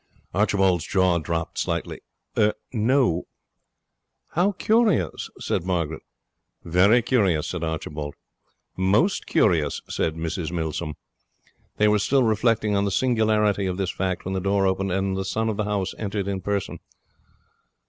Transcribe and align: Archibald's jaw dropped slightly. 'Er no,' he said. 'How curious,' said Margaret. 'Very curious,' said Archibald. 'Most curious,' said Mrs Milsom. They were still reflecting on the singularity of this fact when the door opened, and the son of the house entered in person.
Archibald's 0.33 0.87
jaw 0.87 1.19
dropped 1.19 1.59
slightly. 1.59 1.99
'Er 2.35 2.53
no,' 2.73 3.17
he 3.17 3.21
said. 3.21 3.23
'How 4.35 4.51
curious,' 4.53 5.29
said 5.39 5.63
Margaret. 5.63 6.01
'Very 6.63 7.03
curious,' 7.03 7.45
said 7.49 7.63
Archibald. 7.63 8.15
'Most 8.75 9.27
curious,' 9.27 9.79
said 9.87 10.15
Mrs 10.15 10.51
Milsom. 10.51 10.95
They 11.77 11.87
were 11.87 11.99
still 11.99 12.23
reflecting 12.23 12.75
on 12.75 12.85
the 12.85 12.89
singularity 12.89 13.67
of 13.67 13.77
this 13.77 13.91
fact 13.91 14.25
when 14.25 14.33
the 14.33 14.39
door 14.41 14.65
opened, 14.65 14.91
and 14.91 15.15
the 15.15 15.23
son 15.23 15.49
of 15.49 15.57
the 15.57 15.65
house 15.65 15.93
entered 15.99 16.27
in 16.27 16.41
person. 16.41 16.79